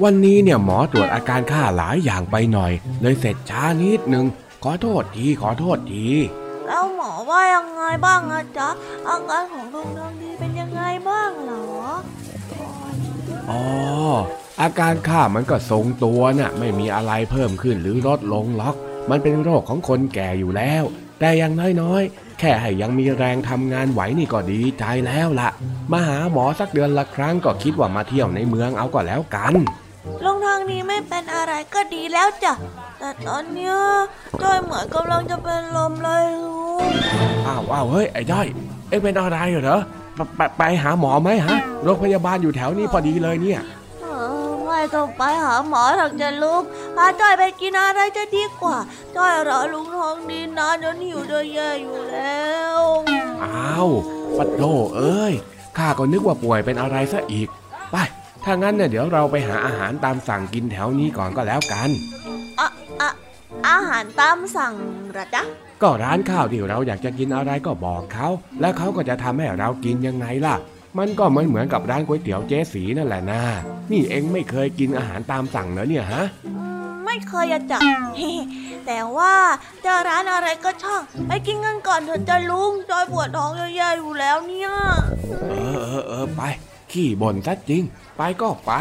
[0.04, 4.28] วันนี้เนี่ยหมอตรวจอาการข้าหลายอย่างไปหน่อย เลยเสร็จช้านิดนึง
[4.64, 6.08] ขอโทษทีขอโทษที
[6.68, 8.70] แล้วหมอว่ายังไงบ้างอะจ๊ะ
[9.08, 11.66] อาการของลุงทองดีเป็นยังไงบ้างเหรอ
[13.50, 13.64] อ๋อ
[14.62, 18.76] อาการข้ามันก็ทรงตัวน่ะไม่มีอะไรเพิ่มขึ้นหรือลดลงหรอก
[19.10, 20.84] มันเป็นโรคของคนแก่อยู่แล้ว
[21.20, 25.50] แต่อย่างน้อยๆ แค่ให้ยังมีแรงทำงานไหวนี่ก็ดีใจแล้วล่ะ
[25.92, 29.54] มาหาหมอสักเดือนละครั้งก็คิดว่ามาเที่ยวในเมืองเอาก็แล้วกัน
[30.24, 32.54] ลุงทองดีไม่เป็นอะไรก็ดีแล้วจ้ะ
[33.00, 33.76] แต่ตอนเนี้ย
[34.42, 36.90] จ้อยเหมือนกำลังจะเป็นลมเลยลุง
[37.48, 38.48] อ้าวอ้าวเฮ้ยไอ้จ้อย
[38.90, 39.80] เอ็งเป็นอะไรเหรอ
[40.16, 43.62] ไปไปไปหาหมอไหมฮะโรงพยาบาลอยู่แถวนี้พอดีเลยเนี่ย
[44.02, 44.06] เอ
[44.48, 46.62] อไม่ต้องไปหาหมอหรอกจ้ะลุง
[46.96, 48.78] พาจ้อยไปกินอะไรจะดีกว่า
[49.16, 52.80] จ้อยรอลุงทองดีนานจนหิวจะแย่อยู่แล้ว
[53.44, 53.90] อ้าว
[54.38, 54.62] ปัดโธ
[54.96, 55.34] เอ้ย
[55.78, 57.48] ข้าก็นึกว่าป่วยเป็นอะไรซะอีก
[57.92, 57.96] ไป
[58.44, 61.90] ถ้างั้นเนี่ยเดี๋ยวเราไปหาอาหารตามสั่งกินแถวนี้ก่อนก็แล้วกัน
[63.02, 63.12] อะอะ
[63.68, 64.74] อาหารตามสั่ง
[65.12, 65.44] เหรอจ๊ะ
[65.82, 68.28] ก็ร้านข้าวที่เราอยากจะกินอะไรก็บอกเขา
[68.62, 70.56] แล้วเขาก็จะทำให้เรากินยังไงล่ะ
[70.98, 73.42] มันก็เหมือนเหมือนกับร้านก๋วยเตี๋ยวเจ๊สีนั่นแหละนะ
[73.92, 76.52] นี่เองไม่เคยกินอาหารตามสั่งเหรอเนี่ยฮะอื
[76.88, 77.80] มไม่เคยอะจ้ะ
[78.88, 79.34] แต่ว่า
[79.86, 84.70] จะร้านอะไรก็ช่างไปกินกันก่อนเถอะจ้ะลุงจอยปวดท้องแย่ๆอยู่แล้วเนี่ย
[85.50, 86.42] เออเออเออไป
[86.92, 87.84] ขี้บ่นซะจริง
[88.18, 88.72] ไปก็ไป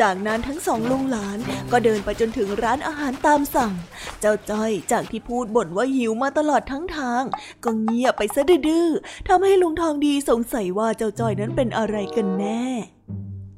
[0.00, 1.38] จากนั้นทั้งสองลุงหลาน
[1.72, 3.72] ก็เดินไปจนถึงร้านอาหารตามสั่ง
[4.20, 7.22] เจ้าจ้อยจากที่พูดบ่นว่าหิวมาตลอดทั้งทาง
[7.64, 12.64] ก็เงียบไปซะดื้อๆทำให้ลุงทองดีสงสัยว่าเจ้าจ้อยนั้นเป็นอะไรกันแน่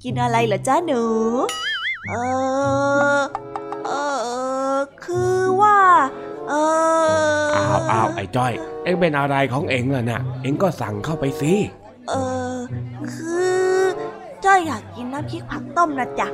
[0.03, 1.03] กินอะไรเหรอจ้าหนู
[2.09, 2.13] เอ
[3.19, 3.21] อ
[3.85, 3.91] เอ
[4.75, 5.81] อคือว่า
[6.49, 6.53] เอ
[7.47, 8.53] ออ้าวอ้าวไอ้จ้อย
[8.85, 11.55] เอ็งเป็นอะไรของเอ็งล่ะน่ะ เอ็งก็สั่งเข้าไปสิ
[12.09, 12.15] เอ
[12.55, 12.57] อ
[13.13, 13.37] คื
[13.81, 13.83] อ
[14.45, 16.29] จ้อยอยากกินน้ำพริกผักต้มนะจ๊ะ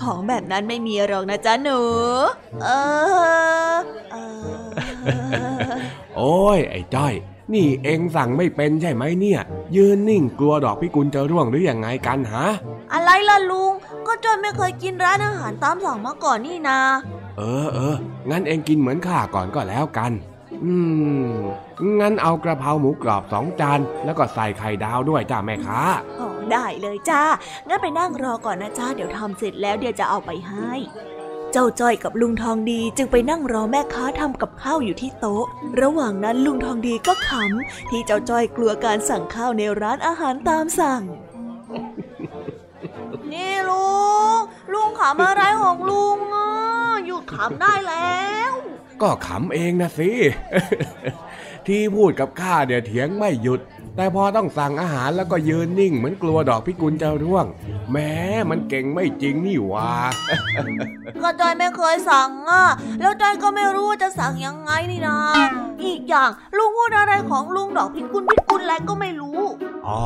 [0.00, 1.80] ของแบบนั้นไม่มีหรอกนะจ้าหนู
[2.62, 2.68] เอ
[3.74, 3.76] อ
[4.12, 5.74] เออ
[6.16, 7.14] โอ้ย ไอ้จ้อย
[7.54, 9.40] นี่เอ็งสั่งไม่เป็นใช่ไหมเนี่ย
[9.76, 12.46] ยืนนิ่งกลัวดอกพิกุลจะร่วงหรือยังไงกันฮะ
[12.92, 13.72] อะไรล่ะลุง
[14.06, 16.78] ก็จ้อยไม่เคยกินร้านอาหารตามสั่งมาก่อนนี่นา
[17.38, 17.96] เออเออ
[18.30, 20.12] งั้นเอ็งกินเหมือนข้าก่อนก็แล้วกัน
[20.64, 20.74] อื
[21.28, 21.32] ม
[22.00, 25.80] งั้นเอากระเพราหมูกรอบสองจาน แล้วก็ใส่ไข่ดาวด้วยจ้าแม่ค้า
[26.20, 27.22] อ๋อ ได้เลยจ้า
[27.68, 30.72] งั้นไปนั่งรอก่อนนะจ้า เดี๋ยวทำเสร็จแล้วเดี๋ยวจะเอาไปให้
[31.52, 35.44] เจ้าจ้อยกับลุงทองดีจึงไปนั่งรอแม่ค้าทำกับข้าวอยู่ที่โต๊ะ
[35.80, 41.02] ระหว่างนั้นลุงทองดีก็ขำที่เจ้าจ้อยกลัวการสั่งข้าวในร้านอาหารตามสั่ง
[43.32, 43.88] นี่ลุ
[44.36, 44.38] ง
[44.72, 46.48] ลุงขำอะไรของลุงอะ
[47.06, 48.52] หยุดขำได้แล้ว
[49.02, 50.10] ก็ขำเองนะสิ
[51.66, 53.60] ที่พูดกับข้าเดี๋ยวเถียงไม่หยุด
[53.98, 57.46] แต่พอต้องสั่งอาหารแล้วก็ยืนนิ่งเหมือนกลัวดอกพิกุลจะร่วง
[57.92, 58.12] แม้
[58.50, 59.90] มันเก่งไม่จริงนี่หว่า
[61.22, 62.64] ก็จอยไม่เคยสั่งอะ
[63.00, 65.16] แล้วจอยก็ไม่รู้ว่าจะสั่งยังไงนี่นา
[65.84, 69.40] อีกอย่างลุงพูดอะไรของลุงดอกพิกุลพิกุลอะไรก็ไม่รู้
[69.86, 70.00] อ๋อ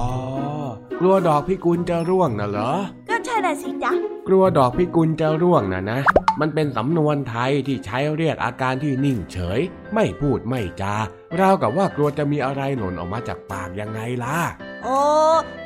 [1.01, 2.73] กลัวดอกพิกุลจะร่วงน่ะเหรอ
[3.09, 3.93] ก็ใช่น่ะสิจ๊ะ
[4.29, 6.01] กลัวดอกพิกุลจะร่วงนะนะ
[6.41, 9.61] มันเป็นสำนวนไทยที่ใช้เรียกอาการที่นิ่งเฉย
[9.95, 10.95] ไม่พูดไม่จา
[11.41, 14.39] ราวกับว่ากลัวจะมีอะไรหล่นออกมาจากปากยังไงล่ะ
[14.85, 14.99] โอ้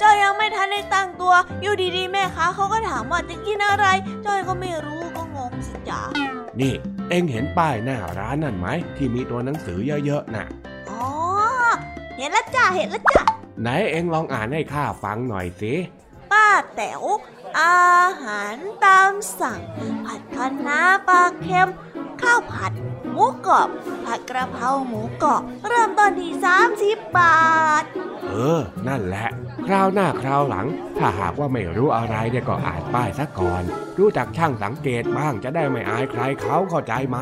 [0.00, 3.86] จอยยังไม่ทันได้ตั้งตัว อยู่ดีๆ แม่ค้าเขาก็ถามว่าจะกินอะไร
[4.26, 6.00] จอยก็ไม่รู้ก็งงสิจ๊ะ
[6.60, 6.74] นี่
[7.08, 10.46] เอ็งเห็นป้ายหน้าร้านนั่นไหมที่มีตัวหนังสือเยอะๆน่ะ
[10.90, 11.04] อ๋อ
[12.18, 13.24] เห็นแล้วจ้ะเห็นแล้วจ้ะ
[13.62, 15.74] ไหนเอ็งลองอ่านให้ข้าฟังหน่อยสิ
[16.32, 17.02] ป้าแต๋ว
[17.60, 17.90] อา
[18.22, 19.60] หารตามสั่ง
[20.04, 21.68] ผัดคะน้าปลาเค็ม
[22.22, 22.72] ข้าวผัด
[23.10, 23.68] หมูกรอบ
[24.04, 26.32] ผัดกระเพราหมูกรอบ เริ่มต้นที่
[26.74, 27.46] 30บา
[27.82, 27.84] ท
[28.24, 29.28] เออ นั่นแหละ
[29.66, 30.66] คราวหน้าคราวหลัง
[30.98, 33.62] ถ้าหากว่าไม่รู้อะไรเนี่ยก็อ่านป้ายซะก่อน
[33.98, 37.18] รู้จักช่างสังเกตบ้างจะได้ไม่อายใครเขาเข้าใจไหม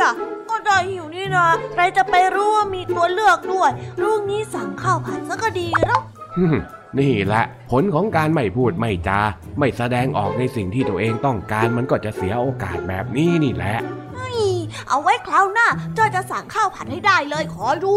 [0.00, 0.10] จ้ะ
[0.50, 3.70] ก็ได้หิว นี่นะใครจะไปรู้ว่ามีตัวเลือกด้วย
[4.02, 5.98] ลูกนี้สั่งข้าวผัดซะก็ดีแล้ว
[6.36, 6.56] ฮึ่ม
[6.98, 9.20] นี่แหละ ผลของการไม่พูดไม่จา
[9.58, 13.76] ไม่แสดงออกในสิ่งที่ตัวเองต้องการมันก็จะเสียโอกาสแบบนี้นี่แหละ
[14.16, 14.52] นี่
[14.88, 17.96] เอาไว้คราวหน้าจ้อยจะสั่งข้าวผัดให้ได้เลยขอดู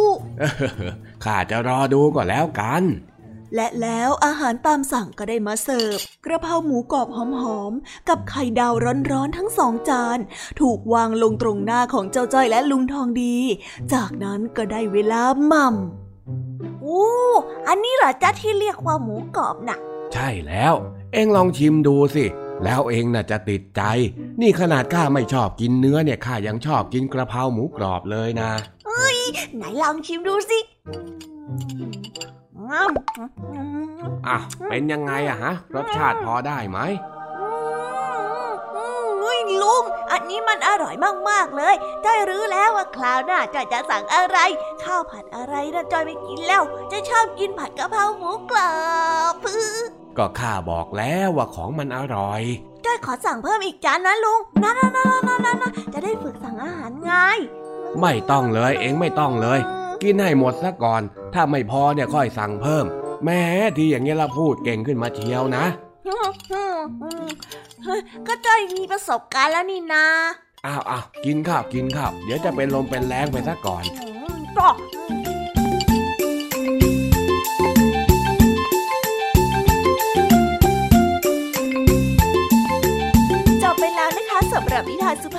[1.23, 2.83] ข้าจะรอดูก็แล้วกัน
[3.55, 7.17] และแล้วอาหารตามสั่งก็ได้มาเสิร์ฟ กระเพราหมูกรอบห
[7.59, 8.73] อมๆ กับไข่ดาว
[9.11, 10.19] ร้อนๆทั้งสองจาน
[10.59, 13.35] ถูกวางลงตรงหน้าของเจ้าจ้อยและลุงทองดี
[13.93, 17.05] จากนั้นก็ได้เวลาหม่ำโอ้
[17.67, 19.77] อันนี้เหรอจ้าที่เรียกว่าหมูกรอบน่ะ
[20.13, 20.73] ใช่แล้ว
[21.13, 22.25] เอ็งลองชิมดูสิ
[22.63, 23.81] แล้วเองน่ะจะติดใจ
[24.41, 28.51] นี่ขนาดข้าไม่ชอบกินเนื้อเนี่ยข้ายังชอบกินกระเพราหมูกรอบเลยนะ
[29.55, 30.59] ไหนลองชิมดูสิ
[33.53, 34.37] อืมอะ
[34.69, 36.79] เป็นยังไงอะฮะ รสชาติพอได้ไหม
[39.21, 40.95] เฮ้ยลุง อันนี้มันอร่อย
[41.29, 44.37] มาก ๆ เลยจ้อยรู้แล้วว่าคราวหน้าจ้อยจะสั่งอะไร
[44.83, 48.71] ข้าวผัดอะไรนะจ้อยไม่กินแล้ว จะชอบกินผัดกะเพราหมูกรอ
[49.31, 49.73] บพื้อ
[50.17, 52.41] ก็ข้าบอกแล้วว่าของมันอร่อย
[52.85, 57.13] จ้อยขอสั่งเพิ่มอีกจานนะลุงนะนะนะนะนะนะจะได้ฝึกสั่งอาหารไง
[58.01, 59.59] ไม่ต้องเลยเองไม่ต้องเลย
[60.01, 61.01] กินให้หมดซะก่อน
[61.33, 62.85] ถ้าไม่พอเนี่ยค่อยสั่งเพิ่ม
[63.25, 63.41] แม้
[63.77, 65.65] ที่อย่างเงี้ยเราพูดเก่งขึ้นมาเชียวนะ
[66.07, 67.25] อืมอืมอืม
[67.83, 70.05] เฮ้ยก็จ้อยมีประสบการณ์แล้วนี่นา
[70.65, 73.83] อ้าวอ้าวกินข้าวกินข้าวเดี๋ยวจะเป็นลมเป็นแรงไปซะก่อน
[75.09, 75.20] อื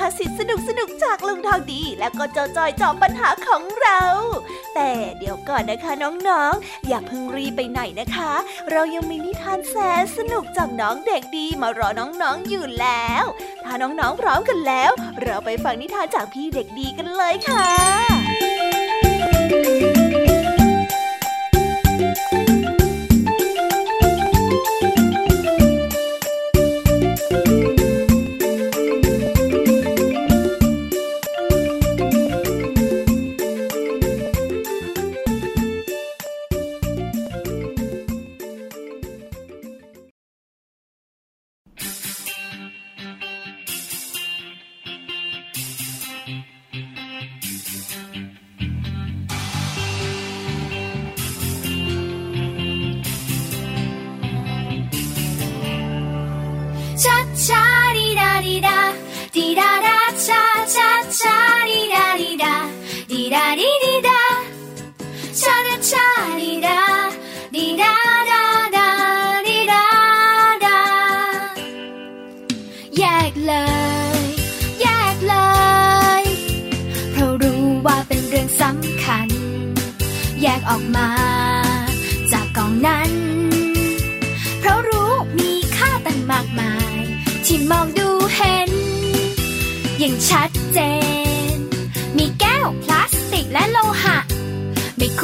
[0.03, 4.03] ภาษิตสนุกสนุกจากลุงทองดีแล้วก็เจ้าจอยจอบปัญหาของเรา
[4.74, 5.92] แต่เดี๋ยวก่อนนะคะ
[6.28, 8.32] น้องๆอย่าเพิ่งรีบไปไหนนะคะ
[8.70, 13.24] เรายังมีนิทานแสนสนุกจากน้องเด็กดีมารอน้องๆอยู่แล้ว
[13.64, 14.90] ถ้าน้องๆพร้อมกันแล้ว
[15.22, 17.68] เราไปฟังนิทานจากพี่เด็กดีกันเลยค่ะ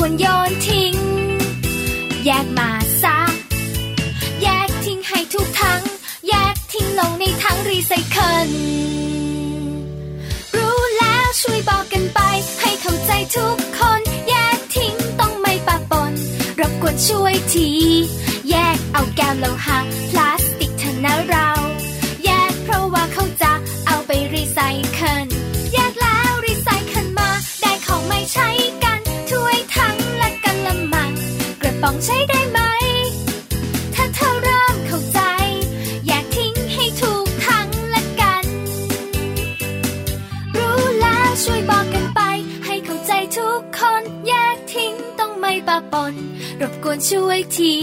[0.00, 0.94] ควรโยนทิ้ง
[2.24, 2.70] แยกมา
[3.02, 3.18] ซะ
[4.42, 5.82] แยกทิ้งให้ทุกทั้ง
[6.28, 8.50] แยกทิ้งลงในถังรีไซเคิล
[10.56, 12.20] รู้แล้วช่วยบอกกันไป
[12.60, 16.12] ให้เข้าใจทุกคน แยกทิ้งต้องไม่ปะปน
[16.60, 17.70] รบกวนช่วยที
[18.50, 19.78] แยกเอาแก้วโลหะ
[20.10, 20.37] พลาส
[45.98, 46.14] ปน
[46.60, 47.74] รบกวนช่วยที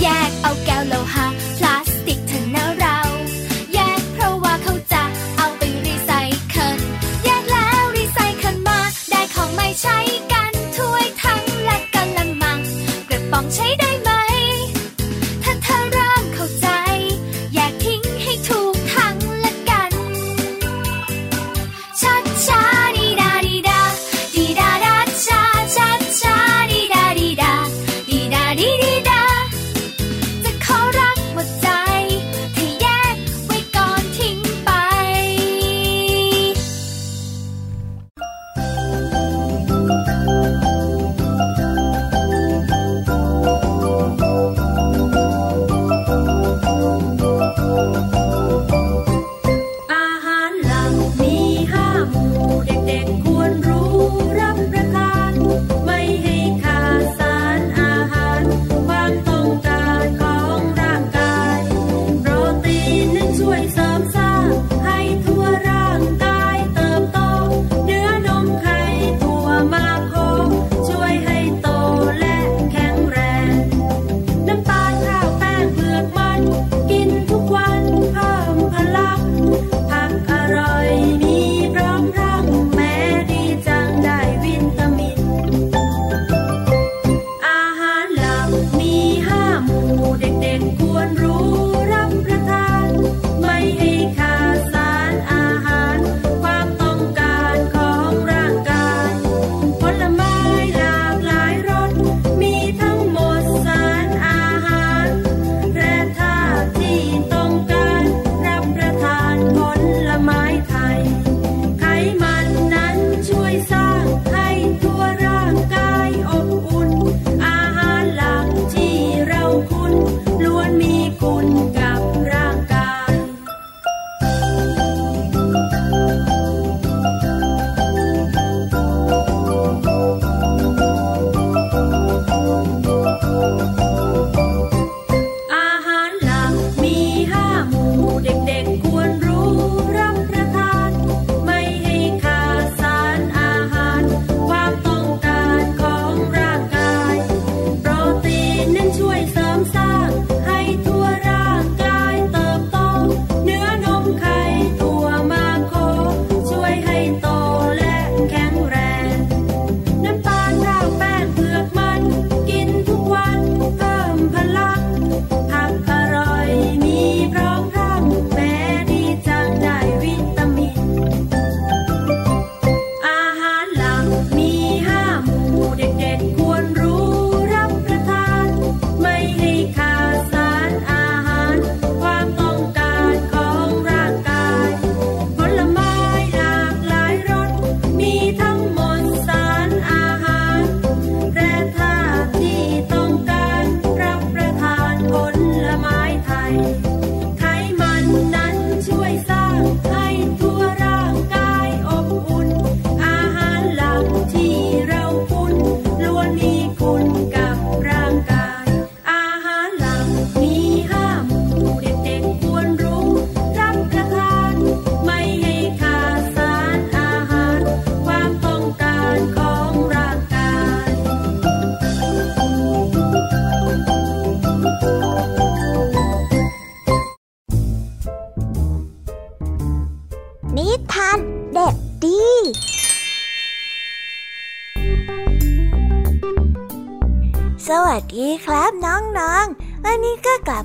[0.00, 1.26] แยกเอาแก้วโลหะ
[1.58, 1.85] พลาส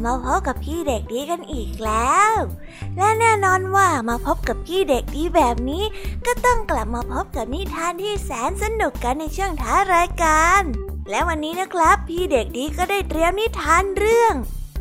[0.06, 2.34] มาพบกับพี่เด็กดีกันอีกแล้ว
[2.97, 5.84] และแน่นอนว่ามาพบกับพี่เด็กดีแบบนี้
[6.26, 10.62] ก็ต้องกลับมาพบกับนิทานที่แสนสนุกกันในช่วงท้ารายการ
[11.10, 14.36] และวันนี้นะครับ พี่เด็กดีก็ได้เตรียมนิทานเรื่อง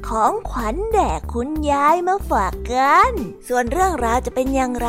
[0.08, 3.12] ของขวัญแด่คุณยายมาฝากกัน
[3.48, 4.88] ส่วนเรื่องราวจะเป็นอย่างไร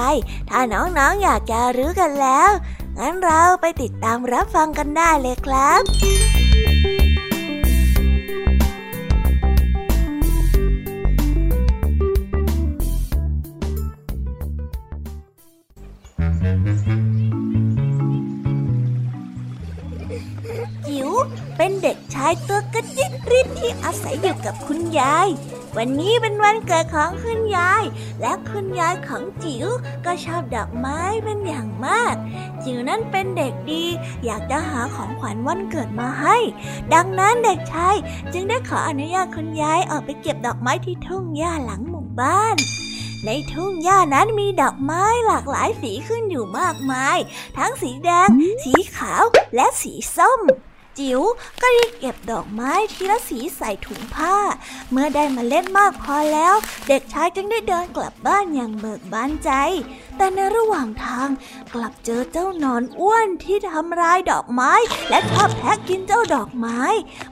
[0.49, 2.51] ถ้าน้องๆออยากจะรู้กันแล้ว
[2.97, 25.27] งั้นเราไปติดตามรับฟังกันได้เลยครับายตัวกระจิตริดที่อาศัยอยู่กับคุณยาย
[25.77, 27.83] วันนี้เป็นวันเกิดของคุณยาย
[28.21, 29.67] และคุณยายของจิ๋ว
[30.05, 32.15] ก็ชอบดอกไม้เป็นอย่างมาก
[32.63, 33.85] จิ๋วนั้นเป็นเด็กดี
[34.25, 36.37] อยากจะหาของขวัญวันเกิดมาให้
[36.93, 37.95] ดังนั้นเด็กชาย
[38.33, 42.55] จึงได้ขออนุญาตคุณยายออกไปเก็บดอกไม้ที่ทุ่งหญ้าหลังหมู่บ้าน
[43.25, 47.17] ในทุ่งหญ้านั้นมีดอกไม้หลากหลายสีขึ้นอยู่มากมาย
[47.57, 48.27] ทั้งสีแดง
[48.63, 49.23] สีขาว
[49.55, 50.41] และสีส้ม
[51.01, 51.21] จิ๋ว
[51.61, 54.35] ก็รีบเก็บดอกไม้ทีละสีใส่ถุงผ้า
[54.91, 56.55] เมื่อได้มาเล่นมากพอแล้ว
[56.87, 59.51] เด็กชายจึงได้เดินกลับบ้านอย่างเบิกบานใจ
[60.17, 61.29] แต่ในระหว่างทาง
[61.73, 64.71] กลับเจอเจ้านอนอ้วนที่ทำลายดอกไม้
[65.09, 66.81] และชอบแทะกินเจ้าดอกไม้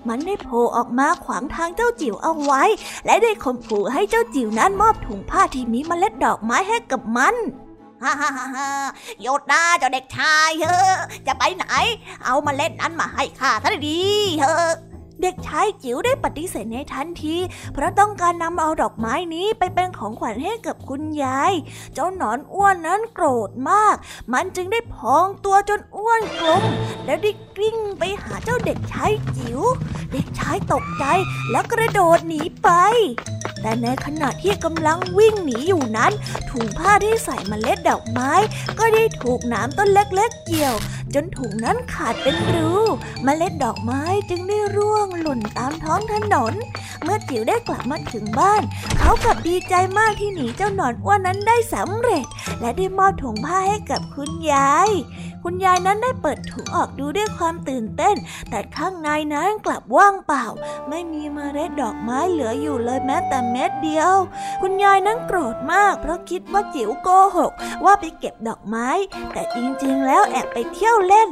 [0.08, 2.64] มันได้โผล่ออกมาขวางทางเจ้าจิ๋วเอาไว้
[3.06, 7.36] และได้ข่มขู่ให้เจ้าจิ๋วนั้นมอบถุงผ้าที่มีเมล็ดดอกไม้ให้กับมัน
[8.04, 8.70] ฮ่าฮ่าฮ่า
[9.22, 10.98] หยุดนะเจ้าเด็กชายเฮ้อ
[11.28, 11.66] จะไปไหน
[12.26, 14.02] เอามาเล่นนั้นมาให้ข้าทันดี
[14.40, 14.72] เฮ้อ
[15.22, 17.38] เด็กชายจิ๋วได้ปฏิเสธในทันที
[17.74, 21.54] เพราะต้องการนำเอาดอกไม้นี้ไปเป็นของขวัญให้กับคุณยาย
[21.94, 23.96] เจ้าหนอนอ้วนนั้นโกรธมาก
[24.34, 26.64] มันจึงได้พองตัวจนอ้วนกลม
[27.06, 29.60] แล้วได้กลิ้งไปหาเจ้าเด็กชายจิ๋ว
[30.14, 31.06] เด็กชายตกใจ
[31.52, 32.70] แล้วกระโดดหนีไป
[33.62, 36.12] แต่ในขณะที่กำลังวิ่งหนีอยู่นั้น
[36.50, 38.32] ถุงผ้าที่ใส่มเมล็ดดอกไม้
[38.80, 40.76] ก็ได้ถูกน้ำต้นเล็กๆเกี่ยว
[41.14, 42.74] จนถุงนั้นขาดเป็นรู
[43.26, 46.54] มเมล็ดดอกไม้จึงได้ร่วงหล่นตามท้องถนน
[47.04, 48.62] เมื่อจิ๋วได้กลับมาถึงบ้าน
[49.00, 52.26] เขากลับดีใจมากที่หนีเจ้าหนอนอ้วนนั้นได้สำเร็จ
[52.60, 54.90] และได้มอบถุงผ้าให้กับคุณยาย
[55.44, 58.16] คุณยายนั้นได้เปิดถุงออกดูด้วยความตื่นเต้น
[58.50, 60.46] แต่ข้างในนั้นกลับว่างเปล่า
[60.90, 64.14] ไม่มีเมล็ดดอกไม้เหลืออยู่เลยแม้แต่เม็ดเดียว
[64.62, 67.52] คุณยายนั้นโกรธมาก เพราะคิดว่าจิ๋วโกหก
[67.86, 68.90] ว่าไปเก็บดอกไม้
[69.34, 71.30] แต่จริงๆแล้วแอบไปเที่ยวเล่น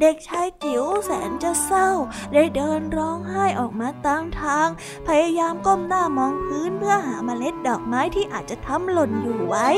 [0.00, 1.90] เด็กชายจิ๋วแสนจะเศร้า
[2.32, 4.68] ได้เดินร้องไห้ออกมาตามทาง
[5.06, 9.68] พยายามก้มหน้ามองพื้นเพื่อหาเมล็ดดอกไม้ที่อาจจะทำหล่นอยู่ไว้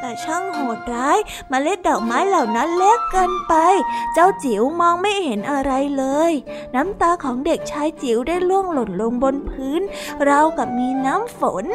[0.00, 1.18] แต่ช่างโหดร้าย
[1.50, 3.54] เมล็ดดอกไม้เหล่านั้นเล็กเกินไป
[4.14, 6.32] เจ้าจิ๋วมองไม่เห็นอะไรเลย
[6.74, 9.82] น้ำตาของเด็กชายจิ๋วได้ล่วงหล่นลงบนพื้น
[10.28, 11.66] ราวกับมีน้ำฝน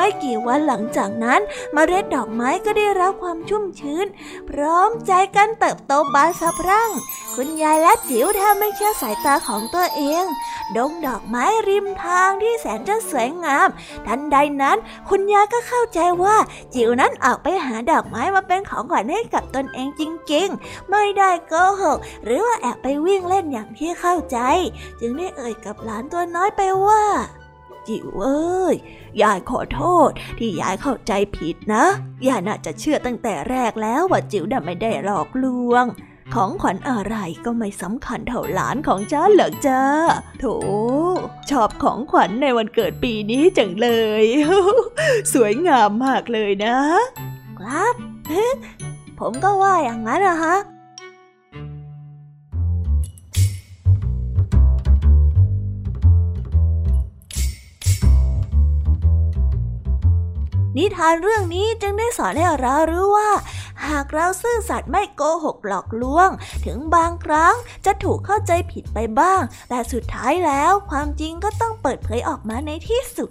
[0.00, 1.40] ไม่กี่วันหลังจากนั้น
[1.76, 4.06] มเมล็ดดอกไม้ก็ได้รับความชุ่มชื้น
[4.50, 6.90] พร้อมใจกันเติบโตบานสะพรั่ง
[7.34, 10.24] คุณยายและจิ๋วแทบไม่เชื่อสายตาของตัวเอง
[10.76, 13.68] ดงดอกไม้ริมทางที่แสนจะสวยงาม
[14.06, 14.76] ทันใดนั้น
[15.08, 16.36] คุณยายก็เข้าใจว่า
[16.74, 24.38] จิ๋วนั้นออกไปหาดอกไม้มาเป็นของขวัญให้กับตนเองจริง ๆ ไม่ได้โกหกหรือว่าแอบไปวิ่งเล่นอย่างที่เข้าใจ
[25.00, 27.02] จึงได้เอ่ยกับหลานตัวน้อยไปว่า
[27.88, 28.76] จิ๋วเอ้ย
[29.22, 31.84] ยายขอโทษ ที่ยายเข้าใจผิดนะ
[32.28, 35.84] ยายน่าจะเชื่อตั้งแต่แรกแล้วว่าจิ๋วน่ะไม่ได้หลอกลวง
[36.34, 39.82] ของขวัญอะไรก็ไม่สำคัญเท่าหลานของจ้าเหรอจ้า
[40.40, 40.44] โถ
[41.50, 43.88] ชอบของขวัญในวันเกิดปีนี้จังเล
[44.22, 44.24] ย
[45.32, 46.78] สวยงามมากเลยนะ
[47.58, 47.94] ครับ
[49.18, 50.56] ผมก็ว่าอย่างนั้นนะฮะ
[60.78, 63.30] นิทานเรื่องนี้จึงได้สอนให้เรารู้ว่า
[63.86, 66.28] หากเราซื่อสัตย์ไม่โกหกหลอกลวง
[66.64, 67.54] ถึงบางครั้ง
[67.86, 73.30] จะถูกเข้าใจผิดไปบ้าง แต่สุดท้ายแล้วความจริงก็ต้องเปิดเผยออกมาในที่สุด